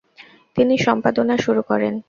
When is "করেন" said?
1.69-1.93